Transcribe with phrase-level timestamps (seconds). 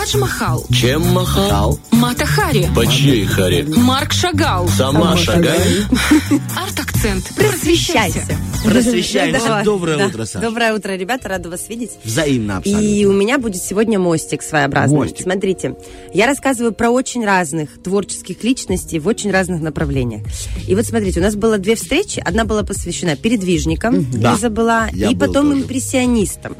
[0.00, 1.78] Тадж Махал, Чем махал?
[1.90, 3.64] Мата Хари, По чьей харе?
[3.64, 5.60] Марк Шагал, Сама шагай.
[6.56, 7.28] арт-акцент.
[7.36, 8.24] Просвещайся.
[8.64, 9.60] Просвещаемся.
[9.62, 10.06] Доброе Да.
[10.06, 10.40] утро, Саша.
[10.46, 11.90] Доброе утро, ребята, рада вас видеть.
[12.02, 12.82] Взаимно абсолютно.
[12.86, 14.96] И у меня будет сегодня мостик своеобразный.
[14.96, 15.22] Мостик.
[15.22, 15.76] Смотрите,
[16.14, 20.22] я рассказываю про очень разных творческих личностей в очень разных направлениях.
[20.66, 22.22] И вот смотрите, у нас было две встречи.
[22.24, 24.32] Одна была посвящена передвижникам, Да.
[24.32, 25.60] Лиза была, Я и был потом тоже.
[25.62, 26.56] импрессионистам.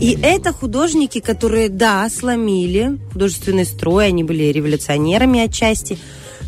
[0.00, 5.98] И это художники, которые, да, сломили художественный строй, они были революционерами отчасти,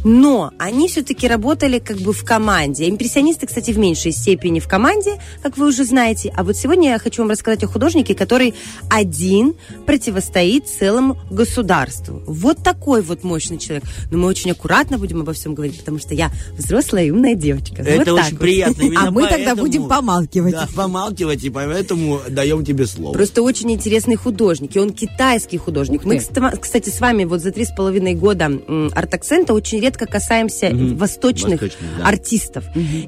[0.04, 2.88] но они все-таки работали как бы в команде.
[2.88, 6.32] Импрессионисты, кстати, в меньшей степени в команде, как вы уже знаете.
[6.36, 8.54] А вот сегодня я хочу вам рассказать о художнике, который
[8.90, 9.54] один
[9.86, 12.22] противостоит целому государству.
[12.26, 13.84] Вот такой вот мощный человек.
[14.10, 17.82] Но мы очень аккуратно будем обо всем говорить, потому что я взрослая и умная девочка.
[17.82, 18.40] Это вот очень вот.
[18.40, 18.82] приятно.
[18.82, 20.52] Именно А мы тогда поэтому- будем помалкивать.
[20.52, 23.12] Да, помалкивать, и поэтому даем тебе слово.
[23.12, 26.04] Просто очень интересный художник, и он китайский художник.
[26.04, 28.50] Мы, кстати, с вами вот за три с половиной года
[28.94, 32.06] арт-акцента очень редко касаемся восточных Восточных, да.
[32.08, 32.64] артистов.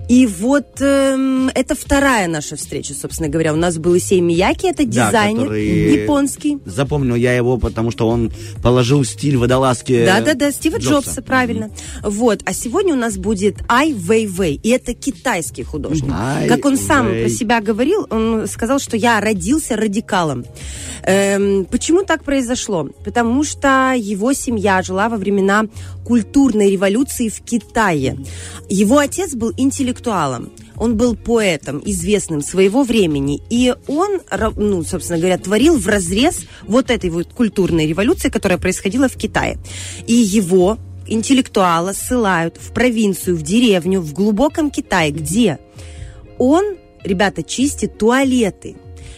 [0.09, 3.53] И вот эм, это вторая наша встреча, собственно говоря.
[3.53, 6.59] У нас был Исей Мияки, это Да, дизайнер который- японский.
[6.65, 11.23] Запомнил я его, потому что он положил стиль водолазки Да, да, да, Стива Джобса, Джобса.
[11.23, 11.71] правильно.
[12.03, 12.41] Вот.
[12.47, 14.59] А сегодня у нас будет Ай Вэй Вэй.
[14.63, 16.11] И это китайский художник.
[16.13, 17.23] Ай как он сам Вэй.
[17.25, 20.45] про себя говорил, он сказал, что я родился радикалом.
[21.03, 22.89] Эм, почему так произошло?
[23.05, 25.65] Потому что его семья жила во времена
[26.05, 28.19] культурной революции в Китае.
[28.69, 30.51] Его отец был интеллектуалом.
[30.77, 33.43] Он был поэтом, известным своего времени.
[33.51, 34.21] И он,
[34.57, 39.59] ну, собственно говоря, творил в разрез вот этой вот культурной революции, которая происходила в Китае.
[40.07, 45.59] И его интеллектуала ссылают в провинцию, в деревню, в глубоком Китае, где
[46.39, 48.77] он, ребята, чистит туалеты.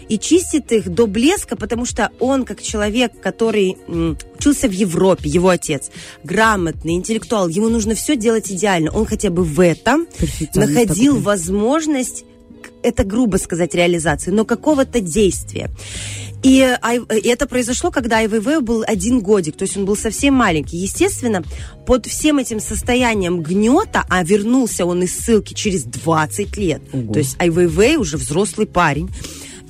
[0.09, 5.29] И чистит их до блеска, потому что он, как человек, который м, учился в Европе,
[5.29, 5.91] его отец,
[6.25, 8.91] грамотный, интеллектуал, ему нужно все делать идеально.
[8.91, 10.07] Он хотя бы в этом
[10.55, 11.23] находил такой.
[11.25, 12.25] возможность,
[12.83, 15.71] это грубо сказать, реализации, но какого-то действия.
[16.43, 20.77] И, и это произошло, когда АйВВ был один годик, то есть он был совсем маленький.
[20.77, 21.45] Естественно,
[21.87, 27.37] под всем этим состоянием гнета, а вернулся он из ссылки через 20 лет, то есть
[27.39, 29.09] АйВВ уже взрослый парень,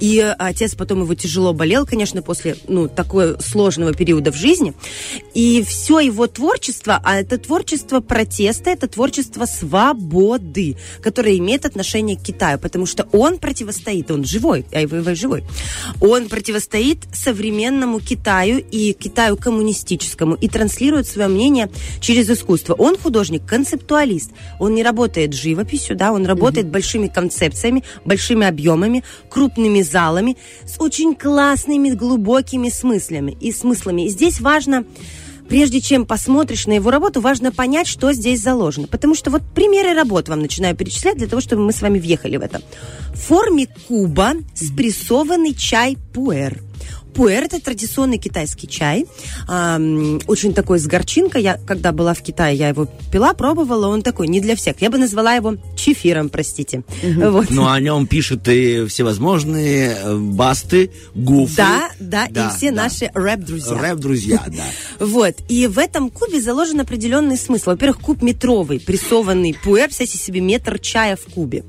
[0.03, 4.75] и э, отец потом его тяжело болел, конечно, после ну, такого сложного периода в жизни.
[5.33, 12.23] И все его творчество, а это творчество протеста, это творчество свободы, которое имеет отношение к
[12.23, 15.45] Китаю, потому что он противостоит, он живой, Айвэйвэй живой,
[16.01, 21.71] он противостоит современному Китаю и Китаю коммунистическому и транслирует свое мнение
[22.01, 22.75] через искусство.
[22.75, 30.37] Он художник-концептуалист, он не работает живописью, да, он работает большими концепциями, большими объемами, крупными залами,
[30.65, 34.07] с очень классными, глубокими смыслями и смыслами.
[34.07, 34.85] И здесь важно
[35.49, 38.87] Прежде чем посмотришь на его работу, важно понять, что здесь заложено.
[38.87, 42.39] Потому что вот примеры работ вам начинаю перечислять для того, чтобы мы с вами въехали
[42.39, 42.63] в это.
[43.13, 46.63] В форме куба спрессованный чай пуэр.
[47.15, 49.07] Пуэр– это традиционный китайский чай,
[49.47, 51.43] ам, очень такой с горчинкой.
[51.43, 54.81] Я, когда была в Китае, я его пила, пробовала, он такой, не для всех.
[54.81, 56.83] Я бы назвала его чефиром, простите.
[57.03, 57.51] Вот.
[57.51, 61.57] Ну, о нем пишут и всевозможные э, басты, гуфы.
[61.57, 63.79] Да, да, и все наши рэп-друзья.
[63.79, 64.65] Рэп-друзья, да.
[65.05, 65.37] Вот.
[65.49, 67.71] И в этом кубе заложен определенный смысл.
[67.71, 71.65] Во-первых, куб метровый, прессованный пуэр, представьте себе метр чая в кубе.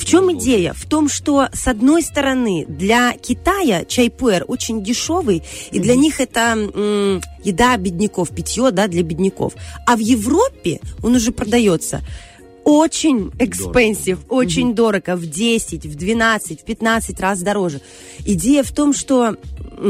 [0.00, 0.72] В чем идея?
[0.72, 6.20] В том, что, с одной стороны, для Китая чай пуэр очень дешевый, и для них
[6.22, 9.52] это м, еда бедняков, питье да, для бедняков.
[9.86, 12.00] А в Европе он уже продается
[12.64, 17.82] очень экспенсив, очень дорого, в 10, в 12, в 15 раз дороже.
[18.24, 19.36] Идея в том, что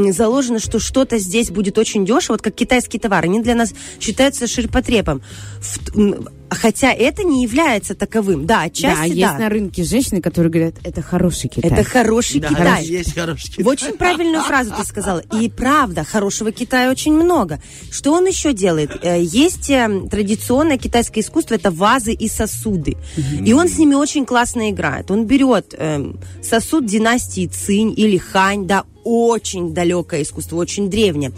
[0.09, 4.45] заложено, что что-то здесь будет очень дешево, вот как китайские товары, они для нас считаются
[4.45, 5.21] ширпотребом.
[5.61, 8.45] В- Хотя это не является таковым.
[8.45, 9.37] Да, Да, отчасти есть да.
[9.37, 11.71] на рынке женщины, которые говорят, это хороший Китай.
[11.71, 12.85] Это хороший Да, Китай.
[12.85, 15.19] есть хороший В очень правильную фразу ты сказала.
[15.39, 17.61] И правда, хорошего Китая очень много.
[17.89, 18.91] Что он еще делает?
[19.01, 22.97] Э, Есть э, традиционное китайское искусство, это вазы и сосуды.
[23.45, 25.09] И он с ними очень классно играет.
[25.09, 31.31] Он берет эм, сосуд династии Цинь или Хань, да, очень далекое искусство, очень древнее,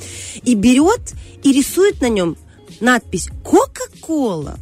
[0.43, 1.13] и берет
[1.43, 2.35] и рисует на нем
[2.79, 4.57] надпись Кока-Кола.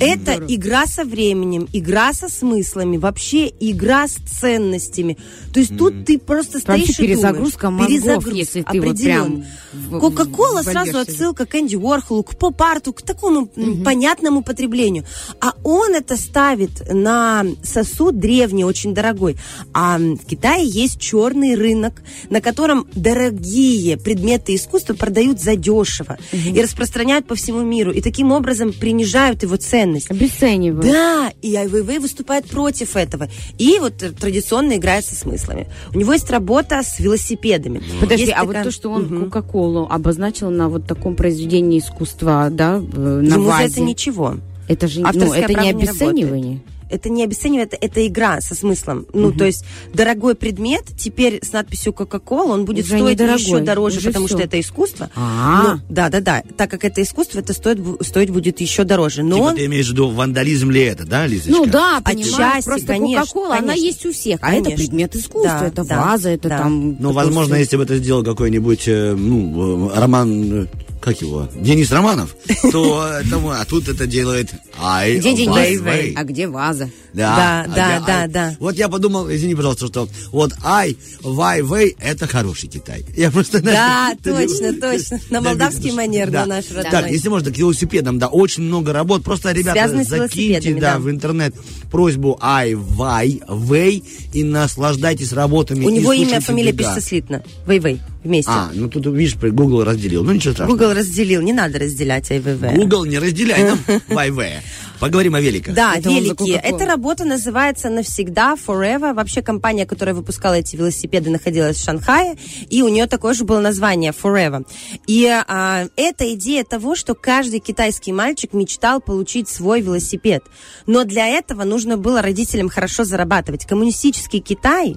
[0.00, 5.16] Это игра со временем, игра со смыслами, вообще игра с ценностями.
[5.52, 9.44] То есть тут ты просто стоишь Вообще и перезагрузка мозгов, Перезагрузка, если ты вот определенно.
[9.90, 15.04] прям Кока-кола сразу отсылка к Энди Уорхолу, к поп-арту, к такому м, понятному потреблению.
[15.40, 19.36] А он это ставит на сосуд древний, очень дорогой.
[19.72, 27.26] А в Китае есть черный рынок, на котором дорогие предметы искусства продают задешево и распространяют
[27.26, 27.90] по всему миру.
[27.92, 30.10] И таким образом принижают его ценность.
[30.10, 30.84] Обесценивают.
[30.84, 33.28] Да, и АйВВ выступает против этого.
[33.58, 35.68] И вот э, традиционно играет со смыслами.
[35.94, 37.82] У него есть работа с велосипедами.
[38.00, 39.24] Подожди, Есть а такая- вот то, что он.
[39.24, 44.34] Кока-Колу обозначил на вот таком произведении искусства, да, э, на Ему за вазе, это ничего.
[44.68, 46.60] это же ну, это не не работает.
[46.90, 49.06] Это не обесценивание, это, это игра со смыслом.
[49.12, 53.60] Ну, то есть дорогой предмет теперь с надписью Coca-Cola, он будет Уже стоить недорогой, еще
[53.60, 54.36] дороже, уже потому всё.
[54.36, 55.10] что это искусство.
[55.14, 55.78] А.
[55.88, 56.42] Да, да, да.
[56.56, 59.22] Так как это искусство, это стоит, стоить будет еще дороже.
[59.22, 61.50] Но Типа он ты имеешь в виду вандализм ли это, да, Лизочка?
[61.50, 63.86] Ну да, понимаешь, Отчасти, просто конечно, Кока-Кола, она конечно.
[63.86, 66.58] есть у всех, а это предмет искусства, Да, это да, ваза, это да.
[66.58, 66.96] там...
[66.98, 70.66] Ну, возможно, если бы это сделал какой-нибудь, э, ну, э, Роман, э,
[71.00, 72.34] как его, Денис Романов,
[72.72, 74.50] то это, мы- а тут это делает
[74.80, 75.48] Ай, Где Денис?
[75.48, 76.14] Вай, Вэй.
[76.16, 76.90] А где ваза?
[77.12, 78.56] Да, а да, я- да, да.
[78.58, 83.04] Вот я подумал, извини, пожалуйста, что вот Ай, Вай, Вэй, это хороший Китай.
[83.16, 83.60] Я просто...
[83.60, 85.20] Да, точно, точно.
[85.30, 86.40] На молдавский манер, да.
[86.40, 86.90] на наш родной.
[86.90, 89.24] Так, если можно, к велосипедам, да, очень много работ.
[89.24, 91.54] Просто, ребята, закиньте, да, в интернет
[91.90, 95.84] просьбу Ай, Вай, Вэй и наслаждайтесь работами.
[95.84, 97.42] У него имя, фамилия пишется слитно.
[97.66, 98.00] Вэй-вэй.
[98.24, 98.50] Вместе.
[98.50, 100.24] А, ну тут, видишь, Google разделил.
[100.24, 100.76] Ну ничего страшного.
[100.76, 102.74] Google разделил, не надо разделять АйВВ.
[102.74, 103.78] Google не разделяй нам
[104.08, 104.60] Вай-Вэй.
[104.98, 105.74] Поговорим о великах.
[105.74, 106.08] Да, Это.
[106.10, 106.60] Coca-Cola.
[106.60, 109.14] Эта работа называется «Навсегда», «Forever».
[109.14, 112.36] Вообще компания, которая выпускала эти велосипеды, находилась в Шанхае,
[112.68, 114.66] и у нее такое же было название «Forever».
[115.06, 120.42] И а, это идея того, что каждый китайский мальчик мечтал получить свой велосипед.
[120.86, 123.66] Но для этого нужно было родителям хорошо зарабатывать.
[123.66, 124.96] Коммунистический Китай...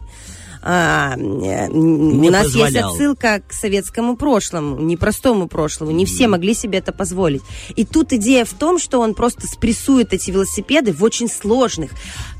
[0.63, 2.91] а, у нас есть позволял.
[2.91, 5.91] отсылка к советскому прошлому, непростому прошлому.
[5.91, 7.41] Не все могли себе это позволить.
[7.75, 11.91] И тут идея в том, что он просто спрессует эти велосипеды в очень сложных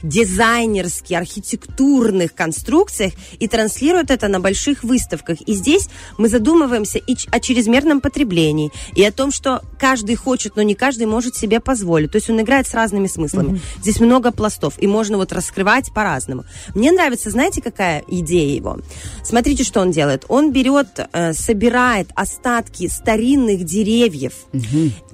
[0.03, 5.41] дизайнерских, архитектурных конструкциях и транслирует это на больших выставках.
[5.41, 10.62] И здесь мы задумываемся и о чрезмерном потреблении, и о том, что каждый хочет, но
[10.62, 12.12] не каждый может себе позволить.
[12.12, 13.62] То есть он играет с разными смыслами.
[13.81, 16.45] Здесь много пластов, и можно вот раскрывать по-разному.
[16.75, 18.78] Мне нравится, знаете, какая идея его?
[19.24, 20.25] Смотрите, что он делает.
[20.28, 24.34] Он берет, э, собирает остатки старинных деревьев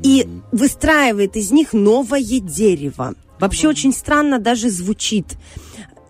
[0.04, 3.16] и выстраивает из них новое дерево.
[3.40, 5.38] Вообще очень странно даже звучит.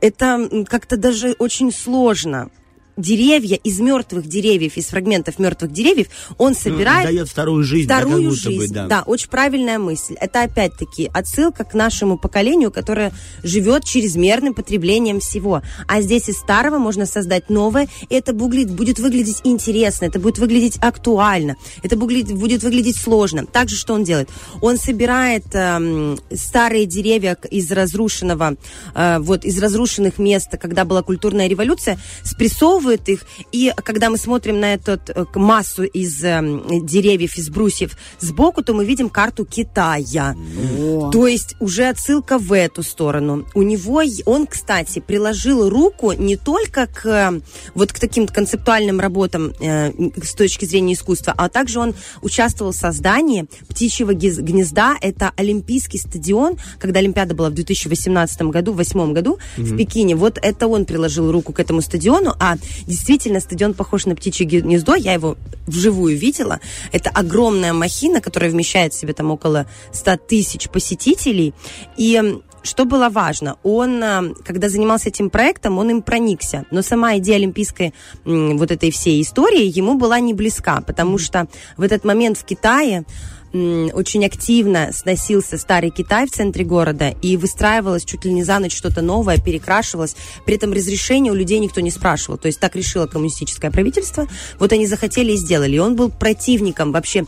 [0.01, 2.50] Это как-то даже очень сложно.
[2.97, 6.07] Деревья из мертвых деревьев, из фрагментов мертвых деревьев,
[6.39, 7.85] он собирает Дает вторую жизнь.
[7.85, 8.73] вторую будто бы, жизнь.
[8.73, 8.88] да.
[8.88, 10.15] да, очень правильная мысль.
[10.19, 13.13] Это опять-таки отсылка к нашему поколению, которое
[13.44, 15.61] живет чрезмерным потреблением всего.
[15.88, 20.39] А здесь из старого можно создать новое, и это будет, будет выглядеть интересно, это будет
[20.39, 23.45] выглядеть актуально, это будет, будет выглядеть сложно.
[23.45, 24.29] Также что он делает?
[24.61, 28.55] Он собирает эм, старые деревья из разрушенного,
[28.95, 34.60] э, вот из разрушенных мест, когда была культурная революция, спрессовывает их, и когда мы смотрим
[34.60, 40.36] на эту э, массу из эм, деревьев, из брусьев сбоку, то мы видим карту Китая.
[40.80, 41.10] О.
[41.12, 43.45] То есть уже отсылка в эту сторону.
[43.54, 47.42] У него, он, кстати, приложил руку не только к э,
[47.74, 49.92] вот к таким концептуальным работам э,
[50.22, 54.95] с точки зрения искусства, а также он участвовал в создании птичьего гнезда.
[55.01, 60.16] Это Олимпийский стадион, когда Олимпиада была в 2018 году, в 2008 году в Пекине.
[60.16, 64.95] Вот это он приложил руку к этому стадиону, а действительно стадион похож на птичье гнездо.
[64.95, 66.59] Я его вживую видела.
[66.91, 71.53] Это огромная махина, которая вмещает в себе там около 100 тысяч посетителей.
[71.98, 76.65] И что было важно, он, э, когда занимался этим проектом, он им проникся.
[76.72, 77.93] Но сама идея олимпийской
[78.25, 83.05] вот этой всей истории ему была не близка, потому что в этот момент в Китае
[83.54, 88.75] очень активно сносился старый Китай в центре города и выстраивалось чуть ли не за ночь
[88.75, 90.16] что-то новое, перекрашивалось.
[90.46, 92.38] При этом разрешения у людей никто не спрашивал.
[92.38, 94.27] То есть так решило коммунистическое правительство.
[94.60, 95.75] Вот они захотели и сделали.
[95.75, 97.25] И он был противником вообще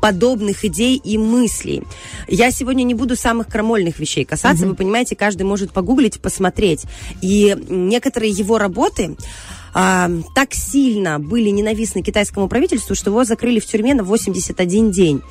[0.00, 1.84] подобных идей и мыслей.
[2.26, 4.66] Я сегодня не буду самых крамольных вещей касаться.
[4.66, 6.84] Вы понимаете, каждый может погуглить, посмотреть.
[7.22, 9.16] И некоторые его работы
[9.74, 15.22] а, так сильно были ненавистны китайскому правительству, что его закрыли в тюрьме на 81 день.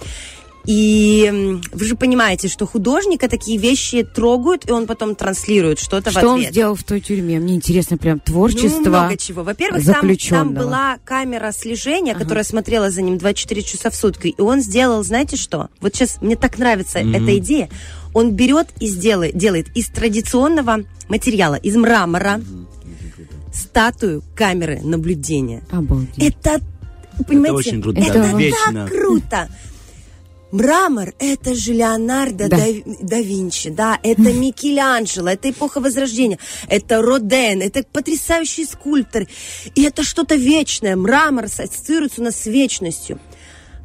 [0.65, 6.13] И вы же понимаете, что художника такие вещи трогают, и он потом транслирует что-то в
[6.13, 6.51] Что он ответ.
[6.51, 7.39] сделал в той тюрьме?
[7.39, 8.79] Мне интересно прям творчество.
[8.83, 9.43] Ну, много чего.
[9.43, 14.27] Во-первых, там, там была камера слежения, которая смотрела за ним 24 часа в сутки.
[14.27, 15.69] И он сделал, знаете что?
[15.79, 17.69] Вот сейчас мне так нравится эта идея.
[18.13, 22.41] Он берет и сделает, делает из традиционного материала, из мрамора,
[23.71, 25.63] статую камеры наблюдения.
[25.71, 26.17] Обалдеть.
[26.43, 26.59] Это,
[27.25, 29.49] понимаете, очень круто, это да, так круто.
[30.51, 32.57] Мрамор– это же Леонардо Да.
[32.57, 32.65] да.
[33.01, 36.37] да Винчи, да, это Микеланджело, это эпоха Возрождения,
[36.67, 39.27] это Роден, это потрясающий скульптор.
[39.75, 40.97] И это что-то вечное.
[40.97, 43.19] Мрамор ассоциируется у нас с вечностью.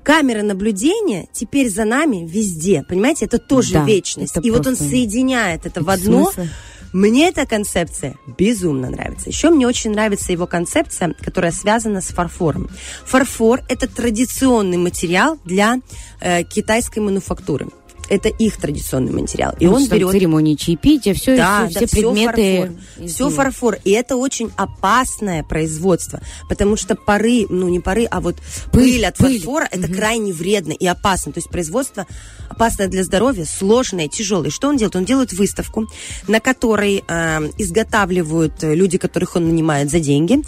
[0.02, 4.33] Камера наблюдения теперь за нами везде, понимаете, это тоже Да, вечность.
[4.37, 6.33] это И вот он просто- соединяет это в Это одно.
[6.33, 6.49] смысл.
[6.97, 9.29] Мне эта концепция безумно нравится.
[9.29, 12.71] Еще мне очень нравится его концепция, которая связана с фарфором.
[13.05, 15.76] Фарфор– это традиционный материал для
[16.23, 17.67] э, китайской мануфактуры.
[18.09, 19.55] Это их традиционный материал.
[19.59, 22.61] И Ну, он берет церемонии чаепития, все, да, все, да, все предметы.
[22.61, 23.09] фарфор.
[23.09, 23.79] Все фарфор.
[23.85, 28.37] И это очень опасное производство, потому что пары, ну не пары, а вот
[28.73, 29.39] Пыль, пыль, от пыль.
[29.39, 31.33] фарфора это крайне вредно и опасно.
[31.33, 32.07] То есть производство
[32.49, 34.51] опасное для здоровья, сложное, тяжелое.
[34.51, 34.97] Что он делает?
[34.97, 35.87] Он делает выставку,
[36.29, 40.43] на которой э, изготавливают э, люди, которых он нанимает за деньги,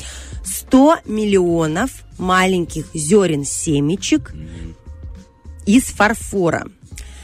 [0.44, 4.32] 100 миллионов маленьких зерен семечек
[5.66, 6.66] из фарфора.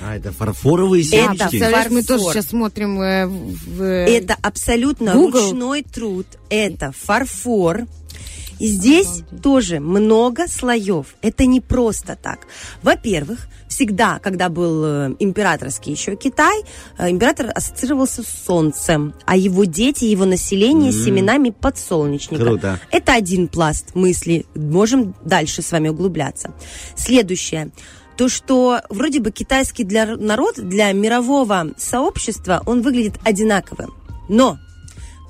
[0.07, 1.49] А, это фарфоровые Это семечки?
[1.49, 2.33] Представляешь, мы тоже фарфор.
[2.35, 3.77] сейчас смотрим э, в...
[3.77, 5.51] в- Это абсолютно Google.
[5.51, 6.27] ручной труд.
[6.51, 7.87] Это фарфор.
[8.61, 11.17] И здесь тоже много слоев.
[11.23, 12.47] Это не просто так.
[12.83, 16.63] Во-первых, всегда, когда был э, императорский еще Китай,
[16.97, 22.45] э, император ассоциировался с солнцем, а его дети, его население с семенами подсолнечника.
[22.45, 22.81] Круто.
[22.93, 24.47] Это один пласт мысли.
[24.55, 26.55] Можем дальше с вами углубляться.
[26.95, 27.73] Следующее.
[28.17, 33.93] То, что вроде бы китайский для народ, для мирового сообщества, он выглядит одинаковым.
[34.29, 34.59] Но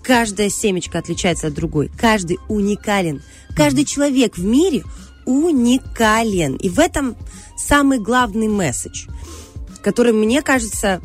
[0.03, 1.91] каждая семечка отличается от другой.
[1.99, 3.23] Каждый уникален.
[3.57, 4.85] Каждый человек в мире
[5.25, 6.57] уникален.
[6.57, 7.17] И в этом
[7.57, 9.07] самый главный месседж,
[9.83, 11.00] который мне кажется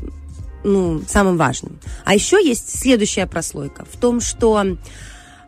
[0.63, 1.79] ну, самым важным.
[2.03, 4.77] А еще есть следующая прослойка в том, что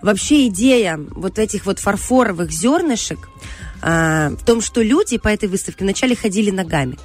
[0.02, 3.30] вообще идея вот этих вот фарфоровых зернышек
[3.82, 6.98] а, в том, что люди по этой выставке вначале ходили ногами.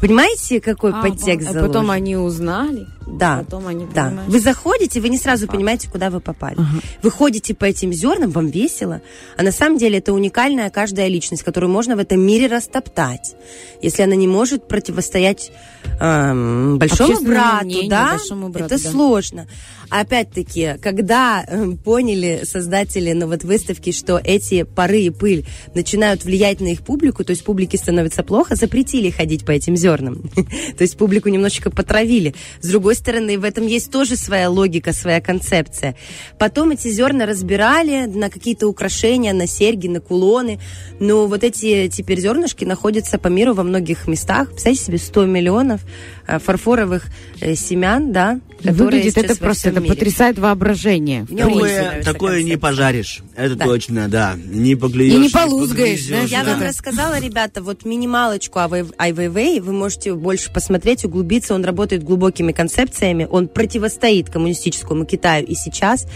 [0.00, 1.72] Понимаете, какой А, подтекст а заложен?
[1.72, 2.86] потом они узнали.
[3.06, 3.38] Да.
[3.44, 4.06] Потом они, да.
[4.06, 4.30] понимаешь?
[4.30, 6.56] Вы заходите, вы не сразу понимаете, куда вы попали.
[7.02, 9.02] Вы ходите по этим зернам, вам весело.
[9.36, 13.34] А на самом деле это уникальная каждая личность, которую можно в этом мире растоптать.
[13.82, 15.52] Если она не может противостоять
[16.00, 18.90] эм, большому брату, мнению, да, большому брату, это да.
[18.90, 19.46] сложно.
[19.90, 26.24] А Опять-таки, когда эм, поняли создатели ну, вот выставки, что эти пары и пыль начинают
[26.24, 30.30] влиять на их публику, то есть публике становится плохо, запретили ходить по этим зернам.
[30.76, 32.34] То есть публику немножечко потравили.
[32.60, 35.96] С другой стороны, в этом есть тоже своя логика, своя концепция.
[36.38, 40.60] Потом эти зерна разбирали на какие-то украшения, на серьги, на кулоны.
[41.00, 44.50] Но вот эти теперь зернышки находятся по миру во многих местах.
[44.50, 45.80] Представьте себе, 100 миллионов
[46.26, 47.06] э, фарфоровых
[47.40, 51.26] э, семян, да, Выглядит это просто, это потрясает воображение.
[51.26, 53.20] Такое, такое не пожаришь.
[53.36, 53.64] Это Да.
[53.66, 54.36] точно, да.
[54.36, 55.12] Не поклюешь.
[55.12, 56.52] И не полузгаешь, подгрызешь, знаешь, Я да.
[56.52, 59.60] вам рассказала, ребята, вот минималочку Weiwei.
[59.60, 61.54] Вы можете больше посмотреть, углубиться.
[61.54, 63.28] Он работает глубокими концепциями.
[63.30, 66.06] Он противостоит коммунистическому Китаю и сейчас.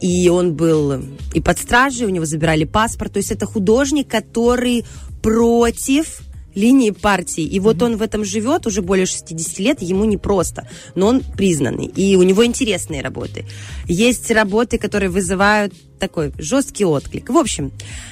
[0.00, 1.02] И он был
[1.34, 3.12] и под стражей, у него забирали паспорт.
[3.12, 4.84] То есть это художник, который
[5.22, 6.20] против
[6.54, 7.44] линии партии.
[7.44, 11.86] И вот он в этом живет уже более 60 лет, ему непросто, но он признанный.
[11.86, 13.46] И у него интересные работы.
[13.86, 17.30] Есть работы, которые вызывают такой жесткий отклик.
[17.30, 17.70] В общем,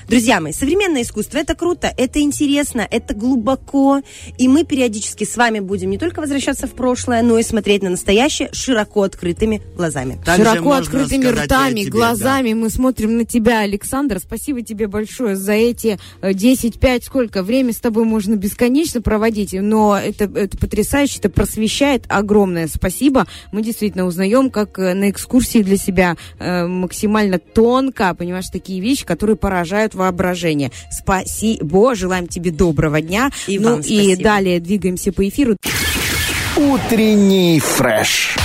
[0.08, 4.02] друзья мои, современное искусство это круто, это интересно, это глубоко,
[4.36, 7.90] и мы периодически с вами будем не только возвращаться в прошлое, но и смотреть на
[7.90, 10.20] настоящее широко открытыми глазами.
[10.24, 14.20] Также Широко открытыми ртами, тебе, глазами мы смотрим на тебя, Александр.
[14.20, 19.98] Спасибо тебе большое за эти э, 10-5, сколько время с тобой можно бесконечно проводить, но
[19.98, 22.04] это, это потрясающе, это просвещает.
[22.08, 23.26] Огромное спасибо.
[23.52, 27.77] Мы действительно узнаем, как э, на экскурсии для себя э, максимально тонко,
[28.14, 30.70] понимаешь, такие вещи, которые поражают воображение.
[30.90, 33.30] Спасибо, желаем тебе доброго дня.
[33.46, 34.22] И ну вам и спасибо.
[34.22, 35.56] далее двигаемся по эфиру.
[36.56, 38.36] Утренний фреш.